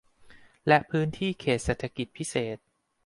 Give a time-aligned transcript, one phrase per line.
[0.67, 2.57] และพื้นที่เขตเศรษฐกิจพิเศษ